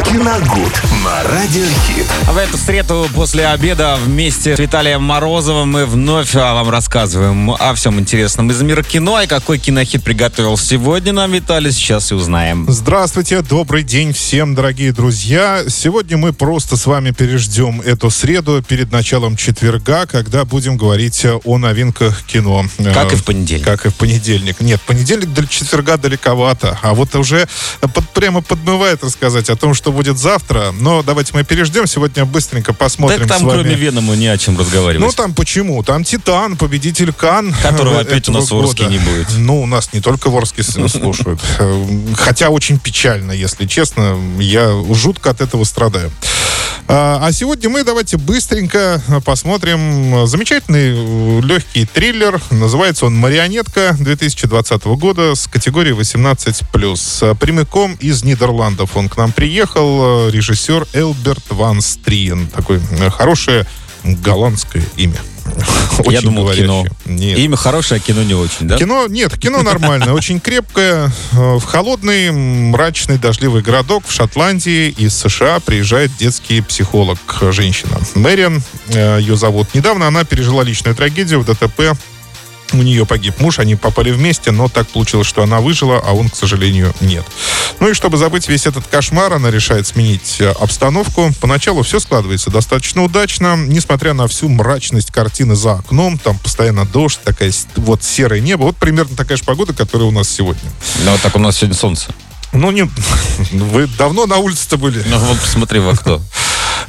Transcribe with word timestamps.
Киногуд 0.00 0.72
на 1.04 1.22
Радиохит. 1.24 2.06
В 2.26 2.36
эту 2.38 2.56
среду 2.56 3.06
после 3.14 3.46
обеда 3.46 3.98
вместе 4.02 4.56
с 4.56 4.58
Виталием 4.58 5.02
Морозовым 5.02 5.70
мы 5.70 5.84
вновь 5.86 6.34
а, 6.34 6.54
вам 6.54 6.70
рассказываем 6.70 7.50
о 7.50 7.74
всем 7.74 8.00
интересном 8.00 8.50
из 8.50 8.62
мира 8.62 8.82
кино. 8.82 9.20
И 9.20 9.26
какой 9.26 9.58
кинохит 9.58 10.02
приготовил 10.02 10.56
сегодня 10.56 11.12
нам 11.12 11.32
Виталий, 11.32 11.70
сейчас 11.72 12.10
и 12.10 12.14
узнаем. 12.14 12.64
Здравствуйте, 12.70 13.42
добрый 13.42 13.82
день 13.82 14.14
всем, 14.14 14.54
дорогие 14.54 14.92
друзья. 14.92 15.64
Сегодня 15.68 16.16
мы 16.16 16.32
просто 16.32 16.76
с 16.78 16.86
вами 16.86 17.10
переждем 17.10 17.82
эту 17.82 18.10
среду 18.10 18.62
перед 18.66 18.90
началом 18.92 19.36
четверга, 19.36 20.06
когда 20.06 20.44
будем 20.46 20.78
говорить 20.78 21.26
о 21.44 21.58
новинках 21.58 22.22
кино. 22.24 22.64
Как 22.94 23.12
Э, 23.12 23.16
и 23.16 23.16
в 23.18 23.24
понедельник. 23.24 23.64
Как 23.66 23.84
и 23.84 23.90
в 23.90 23.94
понедельник. 23.94 24.60
Нет, 24.60 24.80
понедельник 24.80 25.32
до 25.34 25.46
четверга 25.46 25.98
далековато. 25.98 26.78
А 26.82 26.94
вот 26.94 27.14
уже 27.14 27.46
под- 27.80 28.08
прямо 28.10 28.40
подмывает 28.40 29.04
рассказать 29.04 29.50
о 29.50 29.56
том, 29.56 29.74
что 29.74 29.81
будет 29.90 30.18
завтра. 30.18 30.72
Но 30.78 31.02
давайте 31.02 31.32
мы 31.34 31.44
переждем. 31.44 31.86
Сегодня 31.86 32.24
быстренько 32.24 32.72
посмотрим 32.72 33.26
Так 33.26 33.38
там 33.38 33.48
кроме 33.48 33.74
Венома 33.74 34.14
не 34.14 34.28
о 34.28 34.38
чем 34.38 34.58
разговаривать. 34.58 35.04
Ну, 35.04 35.12
там 35.12 35.34
почему? 35.34 35.82
Там 35.82 36.04
Титан, 36.04 36.56
победитель 36.56 37.12
Кан. 37.12 37.52
Которого 37.62 37.98
э, 37.98 38.02
опять 38.02 38.28
у 38.28 38.32
нас 38.32 38.46
этого 38.46 38.60
в 38.60 38.64
Орске 38.64 38.84
года. 38.84 38.94
не 38.94 38.98
будет. 39.00 39.26
Ну, 39.36 39.62
у 39.62 39.66
нас 39.66 39.92
не 39.92 40.00
только 40.00 40.30
в 40.30 40.36
Орске 40.36 40.62
слушают. 40.62 41.40
Э, 41.58 41.86
Хотя 42.14 42.50
очень 42.50 42.78
печально, 42.78 43.32
если 43.32 43.66
честно. 43.66 44.18
Я 44.38 44.70
жутко 44.92 45.30
от 45.30 45.40
этого 45.40 45.64
страдаю. 45.64 46.12
А 46.88 47.20
а 47.22 47.32
сегодня 47.32 47.70
мы 47.70 47.84
давайте 47.84 48.16
быстренько 48.18 49.00
посмотрим 49.24 50.26
замечательный 50.26 50.92
э, 50.92 51.40
легкий 51.40 51.86
триллер. 51.86 52.40
Называется 52.50 53.06
он 53.06 53.16
«Марионетка» 53.16 53.96
2020 53.98 54.84
года 54.84 55.34
с 55.34 55.46
категории 55.46 55.96
18+. 55.96 57.34
Прямиком 57.36 57.94
из 57.94 58.24
Нидерландов 58.24 58.96
он 58.96 59.08
к 59.08 59.16
нам 59.16 59.32
приехал. 59.32 59.71
Э, 59.76 60.30
Режиссер 60.30 60.86
Элберт 60.92 61.44
Ван 61.50 61.80
Стриен. 61.80 62.48
Такое 62.48 62.80
э, 62.98 63.10
хорошее 63.10 63.66
голландское 64.04 64.82
имя. 64.96 65.16
Я 65.98 66.04
Очень 66.04 66.20
думал, 66.22 66.42
говорящее. 66.44 66.66
кино. 66.66 66.86
Нет. 67.04 67.38
Имя 67.38 67.56
хорошее, 67.56 68.00
а 68.02 68.06
кино 68.06 68.22
не 68.22 68.34
очень, 68.34 68.66
да? 68.68 68.76
Кино, 68.78 69.06
нет, 69.08 69.36
кино 69.38 69.62
нормальное, 69.62 70.12
очень 70.12 70.40
крепкое. 70.40 71.10
Э, 71.32 71.56
В 71.56 71.64
холодный, 71.64 72.30
мрачный, 72.30 73.18
дождливый 73.18 73.62
городок 73.62 74.04
в 74.06 74.12
Шотландии 74.12 74.88
из 74.90 75.14
США 75.16 75.60
приезжает 75.60 76.10
детский 76.16 76.60
психолог, 76.62 77.18
женщина. 77.50 77.98
Мэриан, 78.14 78.62
ее 78.88 79.36
зовут. 79.36 79.68
Недавно 79.74 80.06
она 80.08 80.24
пережила 80.24 80.62
личную 80.62 80.94
трагедию 80.94 81.40
в 81.40 81.44
ДТП. 81.44 81.96
У 82.72 82.78
нее 82.78 83.06
погиб 83.06 83.38
муж, 83.40 83.58
они 83.58 83.76
попали 83.76 84.10
вместе, 84.10 84.50
но 84.50 84.68
так 84.68 84.88
получилось, 84.88 85.26
что 85.26 85.42
она 85.42 85.60
выжила, 85.60 86.02
а 86.04 86.12
он, 86.12 86.28
к 86.28 86.36
сожалению, 86.36 86.94
нет. 87.00 87.24
Ну 87.80 87.90
и 87.90 87.94
чтобы 87.94 88.16
забыть 88.16 88.48
весь 88.48 88.66
этот 88.66 88.86
кошмар, 88.86 89.32
она 89.32 89.50
решает 89.50 89.86
сменить 89.86 90.36
э, 90.40 90.50
обстановку. 90.60 91.30
Поначалу 91.40 91.82
все 91.82 92.00
складывается 92.00 92.50
достаточно 92.50 93.02
удачно, 93.02 93.56
несмотря 93.56 94.14
на 94.14 94.28
всю 94.28 94.48
мрачность 94.48 95.10
картины 95.10 95.54
за 95.54 95.74
окном, 95.74 96.18
там 96.18 96.38
постоянно 96.38 96.86
дождь, 96.86 97.20
такая 97.24 97.52
вот 97.76 98.02
серое 98.02 98.40
небо. 98.40 98.62
Вот 98.62 98.76
примерно 98.76 99.16
такая 99.16 99.36
же 99.36 99.44
погода, 99.44 99.72
которая 99.72 100.08
у 100.08 100.12
нас 100.12 100.28
сегодня. 100.28 100.70
Ну, 101.04 101.10
вот 101.10 101.20
так 101.20 101.36
у 101.36 101.38
нас 101.38 101.56
сегодня 101.56 101.76
солнце. 101.76 102.14
Ну, 102.52 102.70
не, 102.70 102.82
вы 103.52 103.86
давно 103.86 104.26
на 104.26 104.36
улице-то 104.38 104.76
были. 104.76 105.02
Ну, 105.06 105.18
вот 105.18 105.38
посмотри 105.40 105.80
в 105.80 105.88
окно. 105.88 106.20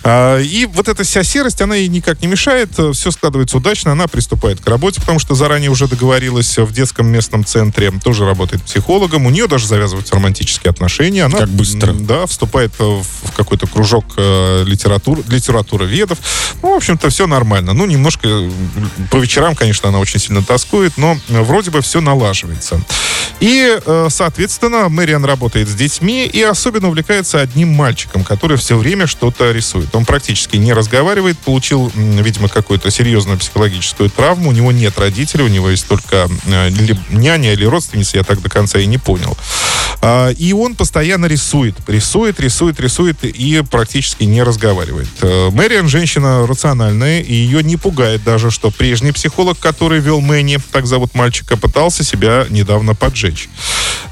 А, 0.04 0.40
И 0.40 0.66
вот 0.66 0.88
эта 0.88 1.04
вся 1.04 1.23
серость, 1.23 1.62
она 1.62 1.76
ей 1.76 1.88
никак 1.88 2.22
не 2.22 2.28
мешает. 2.28 2.72
Все 2.94 3.12
складывается 3.12 3.58
удачно. 3.58 3.92
Она 3.92 4.08
приступает 4.08 4.59
к 4.59 4.68
работе, 4.68 5.00
потому 5.02 5.20
что 5.20 5.36
заранее 5.36 5.70
уже 5.70 5.88
договорилась 5.88 6.58
в 6.58 6.72
детском 6.73 7.08
местном 7.08 7.46
центре. 7.46 7.92
Тоже 8.04 8.26
работает 8.26 8.64
психологом. 8.64 9.26
У 9.26 9.30
нее 9.30 9.48
даже 9.48 9.68
завязываются 9.68 10.16
романтические 10.16 10.72
отношения. 10.72 11.24
Она, 11.26 11.40
Как 11.40 11.50
быстро. 11.50 11.94
Да, 11.94 12.26
вступает 12.26 12.74
э, 12.80 12.84
в 12.84 13.31
какой-то 13.36 13.68
кружок 13.68 14.06
э, 14.18 14.64
литератур, 14.66 15.20
литературоведов. 15.28 16.18
Ну, 16.62 16.74
в 16.74 16.78
общем-то, 16.78 17.09
все 17.09 17.28
нормально. 17.28 17.74
Ну, 17.74 17.86
немножко 17.86 18.28
э, 18.28 18.50
по 19.09 19.18
вечерам, 19.18 19.56
конечно, 19.56 19.90
она 19.90 20.00
очень 20.00 20.19
сильно 20.19 20.44
тоскует, 20.44 20.97
но 20.97 21.18
э, 21.30 21.42
вроде 21.42 21.72
бы 21.72 21.81
все 21.81 22.02
налаживается. 22.02 22.81
И, 23.39 23.79
э, 23.85 24.07
соответственно, 24.09 24.89
Мэриан 24.89 25.25
работает 25.25 25.67
с 25.67 25.73
детьми 25.73 26.25
и 26.25 26.41
особенно 26.41 26.88
увлекается 26.88 27.41
одним 27.41 27.69
мальчиком, 27.69 28.23
который 28.23 28.57
все 28.57 28.77
время 28.77 29.07
что-то 29.07 29.51
рисует. 29.51 29.94
Он 29.95 30.05
практически 30.05 30.57
не 30.57 30.73
разговаривает, 30.73 31.38
получил, 31.39 31.91
видимо, 31.95 32.47
какую-то 32.47 32.89
серьезную 32.91 33.38
психологическую 33.38 34.09
травму. 34.09 34.49
У 34.49 34.53
него 34.53 34.71
нет 34.71 34.97
родителей, 34.97 35.44
у 35.44 35.49
него 35.49 35.69
есть 35.69 35.88
только 35.88 36.29
э, 36.45 36.69
няня 37.09 37.53
или 37.53 37.66
родственница, 37.66 38.17
я 38.17 38.23
так 38.23 38.41
до 38.41 38.49
конца 38.49 38.79
и 38.79 38.85
не 38.85 38.97
понял. 38.97 39.38
А, 40.01 40.29
И 40.29 40.53
он 40.53 40.75
постоянно 40.75 41.25
рисует, 41.27 41.75
рисует, 41.88 42.39
рисует, 42.39 42.79
рисует 42.79 43.23
и 43.23 43.63
практически 43.69 44.23
не 44.23 44.44
разговаривает. 44.44 45.07
Э, 45.21 45.50
Мэриан 45.51 45.88
женщина 45.88 46.45
рациональная, 46.45 47.21
и 47.21 47.33
ее 47.33 47.63
не 47.63 47.77
пугает 47.77 48.23
даже, 48.23 48.51
что 48.51 48.69
прежний 48.69 49.11
психолог, 49.11 49.59
который 49.59 50.00
вел 50.00 50.19
Мэнни, 50.21 50.59
так 50.71 50.88
зовут 50.88 51.15
мальчика, 51.15 51.57
пытался 51.57 52.03
себя 52.03 52.45
недавно 52.50 52.95
поджечь. 52.95 53.22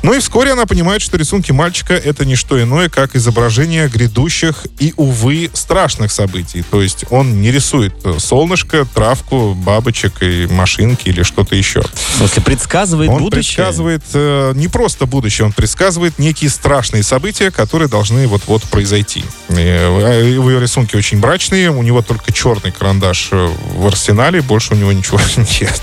Ну 0.03 0.13
и 0.13 0.19
вскоре 0.19 0.53
она 0.53 0.65
понимает, 0.65 1.01
что 1.01 1.17
рисунки 1.17 1.51
мальчика 1.51 1.93
это 1.93 2.25
не 2.25 2.35
что 2.35 2.61
иное, 2.61 2.89
как 2.89 3.15
изображение 3.15 3.87
грядущих 3.87 4.65
и, 4.79 4.93
увы, 4.97 5.49
страшных 5.53 6.11
событий. 6.11 6.63
То 6.69 6.81
есть 6.81 7.05
он 7.11 7.41
не 7.41 7.51
рисует 7.51 7.93
э, 8.03 8.17
солнышко, 8.19 8.85
травку, 8.93 9.53
бабочек 9.53 10.23
и 10.23 10.47
машинки 10.47 11.09
или 11.09 11.23
что-то 11.23 11.55
еще. 11.55 11.81
В 11.81 12.17
смысле, 12.17 12.41
предсказывает 12.41 13.09
Он 13.11 13.19
будущее? 13.19 13.55
предсказывает 13.55 14.03
э, 14.13 14.53
не 14.55 14.67
просто 14.67 15.05
будущее, 15.05 15.45
он 15.45 15.53
предсказывает 15.53 16.17
некие 16.17 16.49
страшные 16.49 17.03
события, 17.03 17.51
которые 17.51 17.87
должны 17.87 18.27
вот-вот 18.27 18.63
произойти. 18.63 19.23
И, 19.49 19.53
э, 19.55 20.31
его 20.33 20.59
рисунки 20.59 20.95
очень 20.95 21.19
мрачные, 21.19 21.69
у 21.69 21.83
него 21.83 22.01
только 22.01 22.31
черный 22.33 22.71
карандаш 22.71 23.29
э, 23.31 23.49
в 23.75 23.85
арсенале, 23.87 24.41
больше 24.41 24.73
у 24.73 24.77
него 24.77 24.91
ничего 24.91 25.19
нет. 25.37 25.81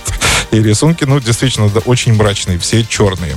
И 0.51 0.63
рисунки, 0.63 1.05
ну, 1.05 1.21
действительно, 1.21 1.69
да, 1.69 1.81
очень 1.81 2.15
мрачные, 2.15 2.59
все 2.59 2.85
черные. 2.85 3.37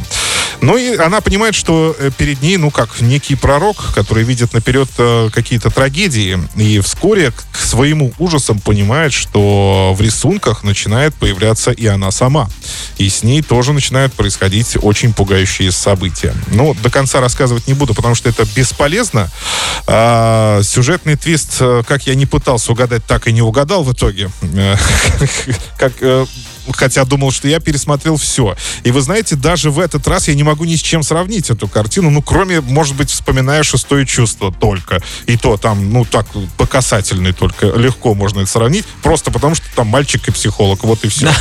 Ну 0.62 0.78
и 0.78 0.96
она 0.96 1.22
понимает, 1.22 1.56
что 1.56 1.96
э, 1.98 2.12
перед 2.16 2.42
ней, 2.42 2.58
ну, 2.58 2.70
как 2.70 3.02
некий 3.02 3.36
пророк, 3.36 3.94
который 3.96 4.24
видит 4.24 4.54
наперед 4.54 4.90
э, 4.98 5.30
какие-то 5.34 5.72
трагедии, 5.72 6.40
и 6.56 6.80
вскоре 6.80 7.32
к 7.32 7.58
своему 7.58 8.14
ужасам 8.20 8.60
понимает, 8.60 9.12
что 9.12 9.94
в 9.98 10.02
рисунках 10.02 10.64
начинает 10.64 11.16
появляться 11.16 11.72
и 11.72 11.88
она 11.88 12.12
сама. 12.12 12.48
И 12.98 13.10
с 13.10 13.24
ней 13.24 13.42
тоже 13.42 13.74
начинают 13.74 14.14
происходить 14.14 14.78
очень 14.82 15.14
пугающие 15.14 15.72
события. 15.72 16.36
Ну, 16.48 16.76
до 16.76 16.92
конца 16.92 17.20
рассказывать 17.20 17.68
не 17.68 17.74
буду, 17.74 17.96
потому 17.96 18.14
что 18.14 18.30
это 18.30 18.46
бесполезно. 18.56 19.30
А, 19.88 20.62
сюжетный 20.64 21.16
твист, 21.16 21.58
э, 21.60 21.84
как 21.88 22.06
я 22.06 22.14
не 22.14 22.28
пытался 22.28 22.72
угадать, 22.72 23.04
так 23.06 23.28
и 23.28 23.32
не 23.32 23.42
угадал 23.42 23.84
в 23.84 23.94
итоге. 23.94 24.30
Э, 24.54 24.76
Как 25.78 25.94
хотя 26.72 27.06
думал, 27.06 27.32
что 27.32 27.48
я 27.48 27.60
пересмотрел 27.60 28.18
все. 28.18 28.56
И 28.84 28.92
вы 28.92 29.02
знаете, 29.02 29.36
даже 29.36 29.72
в 29.72 29.80
этот 29.80 30.08
раз 30.08 30.28
я 30.28 30.36
не 30.36 30.44
могу 30.44 30.66
ни 30.66 30.76
с 30.76 30.82
чем 30.82 31.04
сравнить 31.04 31.50
эту 31.50 31.68
картину, 31.68 32.10
ну, 32.10 32.22
кроме, 32.22 32.62
может 32.62 32.96
быть, 32.96 33.10
вспоминая 33.10 33.64
«Шестое 33.64 34.06
чувство» 34.06 34.52
только. 34.52 35.02
И 35.26 35.38
то 35.38 35.58
там, 35.58 35.92
ну, 35.92 36.06
так, 36.06 36.28
по 36.58 36.68
касательной 36.68 37.34
только 37.34 37.68
легко 37.68 38.14
можно 38.14 38.42
это 38.42 38.50
сравнить, 38.50 38.86
просто 39.02 39.32
потому 39.32 39.56
что 39.56 39.66
там 39.76 39.88
мальчик 39.88 40.28
и 40.28 40.32
психолог, 40.32 40.84
вот 40.84 41.04
и 41.04 41.08
все. 41.08 41.32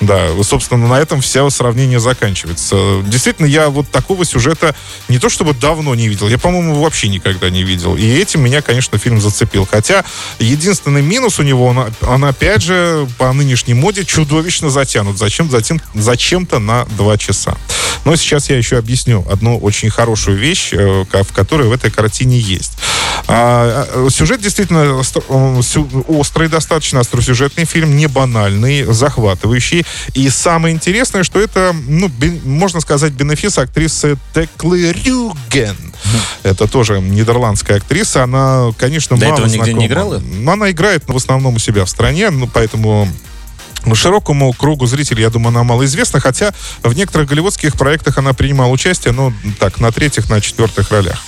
Да, 0.00 0.28
собственно, 0.42 0.88
на 0.88 1.00
этом 1.00 1.20
все 1.20 1.48
сравнение 1.50 2.00
заканчивается. 2.00 3.02
Действительно, 3.06 3.46
я 3.46 3.68
вот 3.68 3.90
такого 3.90 4.24
сюжета 4.24 4.74
не 5.08 5.18
то 5.18 5.28
чтобы 5.28 5.54
давно 5.54 5.94
не 5.94 6.08
видел, 6.08 6.28
я, 6.28 6.38
по-моему, 6.38 6.80
вообще 6.82 7.08
никогда 7.08 7.50
не 7.50 7.62
видел. 7.62 7.96
И 7.96 8.04
этим 8.04 8.42
меня, 8.42 8.62
конечно, 8.62 8.98
фильм 8.98 9.20
зацепил. 9.20 9.66
Хотя 9.70 10.04
единственный 10.38 11.02
минус 11.02 11.38
у 11.38 11.42
него, 11.42 11.66
он, 11.66 11.92
он 12.02 12.24
опять 12.24 12.62
же, 12.62 13.06
по 13.18 13.32
нынешней 13.32 13.74
моде 13.74 14.04
чудовищно 14.04 14.63
затянут. 14.70 15.18
Зачем? 15.18 15.50
Затем, 15.50 15.80
зачем-то 15.94 16.58
на 16.58 16.84
два 16.96 17.16
часа. 17.18 17.56
Но 18.04 18.16
сейчас 18.16 18.50
я 18.50 18.56
еще 18.56 18.78
объясню 18.78 19.24
одну 19.30 19.58
очень 19.58 19.90
хорошую 19.90 20.36
вещь, 20.36 20.72
э, 20.72 21.04
в 21.04 21.32
которой 21.32 21.68
в 21.68 21.72
этой 21.72 21.90
картине 21.90 22.38
есть. 22.38 22.72
А, 23.26 23.86
а, 23.94 24.10
сюжет 24.10 24.40
действительно 24.40 24.78
э, 24.78 26.02
острый 26.08 26.48
достаточно, 26.48 27.00
остросюжетный 27.00 27.64
фильм, 27.64 27.96
не 27.96 28.06
банальный, 28.06 28.84
захватывающий. 28.84 29.86
И 30.12 30.28
самое 30.28 30.74
интересное, 30.74 31.22
что 31.22 31.40
это, 31.40 31.74
ну, 31.86 32.10
можно 32.44 32.80
сказать, 32.80 33.12
бенефис 33.12 33.58
актрисы 33.58 34.18
Теклы 34.34 34.92
Рюген. 34.92 35.76
Это 36.42 36.66
тоже 36.68 37.00
нидерландская 37.00 37.78
актриса. 37.78 38.24
Она, 38.24 38.72
конечно, 38.76 39.16
До 39.16 39.26
мало 39.26 39.38
этого 39.38 39.46
нигде 39.46 39.58
не 39.58 39.64
знакома. 39.64 39.86
играла? 39.86 40.18
Ну, 40.18 40.50
Она 40.50 40.70
играет 40.70 41.04
в 41.06 41.16
основном 41.16 41.54
у 41.54 41.58
себя 41.58 41.84
в 41.84 41.90
стране, 41.90 42.30
ну, 42.30 42.48
поэтому 42.52 43.08
ну, 43.84 43.94
широкому 43.94 44.52
кругу 44.52 44.86
зрителей, 44.86 45.22
я 45.22 45.30
думаю, 45.30 45.48
она 45.48 45.64
малоизвестна, 45.64 46.20
хотя 46.20 46.52
в 46.82 46.94
некоторых 46.94 47.28
голливудских 47.28 47.76
проектах 47.76 48.18
она 48.18 48.32
принимала 48.32 48.70
участие, 48.70 49.12
ну, 49.12 49.32
так, 49.58 49.80
на 49.80 49.92
третьих, 49.92 50.30
на 50.30 50.40
четвертых 50.40 50.90
ролях. 50.90 51.22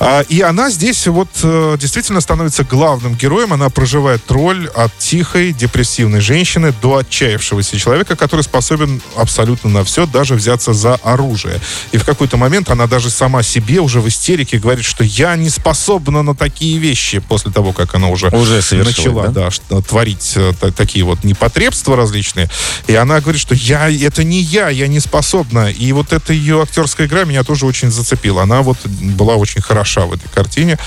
А, 0.00 0.22
и 0.22 0.40
она 0.40 0.70
здесь 0.70 1.06
вот 1.06 1.28
э, 1.42 1.76
действительно 1.78 2.20
становится 2.20 2.64
главным 2.64 3.14
героем. 3.14 3.52
Она 3.52 3.70
проживает 3.70 4.28
роль 4.30 4.68
от 4.74 4.96
тихой, 4.98 5.52
депрессивной 5.52 6.20
женщины 6.20 6.74
до 6.82 6.98
отчаявшегося 6.98 7.78
человека, 7.78 8.16
который 8.16 8.42
способен 8.42 9.00
абсолютно 9.16 9.70
на 9.70 9.84
все, 9.84 10.06
даже 10.06 10.34
взяться 10.34 10.72
за 10.72 10.94
оружие. 10.96 11.60
И 11.92 11.98
в 11.98 12.04
какой-то 12.04 12.36
момент 12.36 12.70
она 12.70 12.86
даже 12.86 13.10
сама 13.10 13.42
себе 13.42 13.80
уже 13.80 14.00
в 14.00 14.08
истерике 14.08 14.58
говорит, 14.58 14.84
что 14.84 15.04
я 15.04 15.36
не 15.36 15.48
способна 15.48 16.22
на 16.22 16.34
такие 16.34 16.78
вещи 16.78 17.20
после 17.20 17.52
того, 17.52 17.72
как 17.72 17.94
она 17.94 18.08
уже, 18.08 18.28
Уже 18.28 18.60
начала 18.84 19.28
да? 19.28 19.50
Да, 19.70 19.80
творить 19.80 20.32
э, 20.36 20.52
та- 20.58 20.72
такие 20.72 21.04
вот 21.04 21.24
непотребства 21.24 21.96
различные. 21.96 22.50
И 22.88 22.94
она 22.94 23.20
говорит, 23.20 23.40
что 23.40 23.54
я, 23.54 23.90
это 23.90 24.24
не 24.24 24.40
я, 24.40 24.68
я 24.70 24.88
не 24.88 25.00
способна. 25.00 25.70
И 25.70 25.92
вот 25.92 26.12
эта 26.12 26.32
ее 26.32 26.62
актерская 26.62 27.06
игра 27.06 27.24
меня 27.24 27.44
тоже 27.44 27.66
очень 27.66 27.90
зацепила. 27.90 28.42
Она 28.42 28.62
вот 28.62 28.78
была 28.86 29.36
очень 29.36 29.62
хороша 29.62 29.83
в 29.84 30.12
этой 30.12 30.28
картине. 30.28 30.78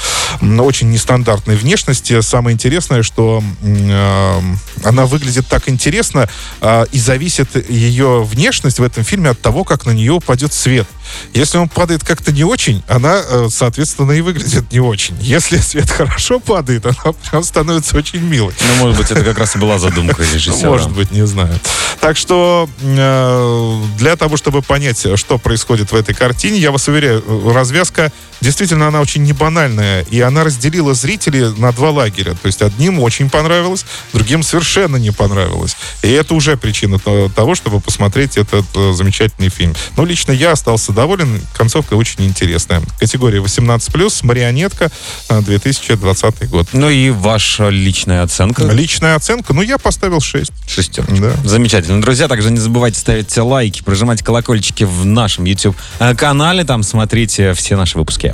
М, 0.42 0.60
Очень 0.60 0.92
нестандартной 0.92 1.56
внешности. 1.56 2.22
Самое 2.22 2.54
интересное, 2.54 3.04
что 3.04 3.44
э, 3.62 4.42
она 4.84 5.06
выглядит 5.06 5.48
так 5.48 5.70
интересно, 5.70 6.28
а, 6.62 6.84
и 6.92 7.00
зависит 7.00 7.70
ее 7.70 8.24
внешность 8.24 8.80
в 8.80 8.84
этом 8.84 9.04
фильме 9.04 9.30
от 9.30 9.42
того, 9.42 9.64
как 9.64 9.86
на 9.86 9.92
нее 9.92 10.14
упадет 10.14 10.54
свет. 10.54 10.88
Если 11.34 11.58
он 11.58 11.70
падает 11.70 12.04
как-то 12.04 12.32
не 12.32 12.44
очень, 12.44 12.84
она, 12.88 13.22
э, 13.28 13.48
соответственно, 13.50 14.12
и 14.12 14.22
выглядит 14.22 14.72
не 14.72 14.80
очень. 14.80 15.16
Если 15.22 15.58
свет 15.58 15.90
хорошо 15.90 16.40
падает, 16.40 16.86
она 16.86 17.14
прям 17.30 17.44
становится 17.44 17.98
очень 17.98 18.20
милой. 18.20 18.54
Ну, 18.60 18.86
может 18.86 18.98
быть, 18.98 19.12
это 19.12 19.24
как 19.24 19.38
раз 19.38 19.56
и 19.56 19.60
была 19.60 19.80
задумка 19.80 20.22
режиссера. 20.22 20.70
Может 20.70 20.92
быть, 20.92 21.12
не 21.12 21.26
знаю. 21.26 21.58
Так 22.00 22.18
что 22.18 22.70
э, 22.82 23.82
для 23.98 24.16
того, 24.16 24.38
чтобы 24.38 24.62
понять, 24.62 25.06
что 25.16 25.38
происходит 25.38 25.92
в 25.92 25.96
этой 25.96 26.14
картине, 26.14 26.58
я 26.60 26.72
вас 26.72 26.88
уверяю, 26.88 27.24
э, 27.26 27.52
развязка 27.54 28.12
действительно 28.42 28.87
она 28.88 29.02
очень 29.02 29.24
не 29.24 29.34
банальная, 29.34 30.02
и 30.04 30.20
она 30.22 30.44
разделила 30.44 30.94
зрителей 30.94 31.54
на 31.58 31.72
два 31.72 31.92
лагеря. 31.92 32.32
То 32.34 32.48
есть 32.48 32.62
одним 32.62 33.00
очень 33.00 33.30
понравилось, 33.30 33.86
другим 34.14 34.44
совершенно 34.44 34.98
не 34.98 35.12
понравилось. 35.12 35.76
И 36.04 36.10
это 36.10 36.34
уже 36.34 36.58
причина 36.58 37.00
то- 37.00 37.30
того, 37.30 37.56
чтобы 37.56 37.80
посмотреть 37.80 38.38
этот 38.38 38.66
э, 38.76 38.94
замечательный 38.94 39.50
фильм. 39.50 39.76
Но 39.96 40.06
лично 40.06 40.32
я 40.32 40.52
остался 40.52 40.92
доволен, 40.92 41.42
концовка 41.54 41.94
очень 41.96 42.26
интересная. 42.26 42.82
Категория 43.00 43.40
18+, 43.40 44.26
марионетка, 44.26 44.92
э, 45.30 45.42
2020 45.42 46.50
год. 46.50 46.68
Ну 46.74 46.90
и 46.90 47.10
ваша 47.10 47.70
личная 47.70 48.24
оценка? 48.24 48.64
Личная 48.64 49.16
оценка, 49.16 49.54
ну, 49.54 49.62
я 49.62 49.78
поставил 49.78 50.20
6. 50.22 50.52
Шестерка. 50.68 51.14
Да. 51.16 51.32
Замечательно. 51.44 52.02
Друзья, 52.02 52.28
также 52.28 52.52
не 52.52 52.60
забывайте 52.60 53.00
ставить 53.00 53.36
лайки, 53.38 53.82
прожимать 53.84 54.24
колокольчики 54.24 54.84
в 54.84 55.06
нашем 55.06 55.46
YouTube-канале. 55.46 56.64
Там 56.64 56.84
смотрите 56.84 57.54
все 57.54 57.76
наши 57.76 57.98
выпуски. 57.98 58.34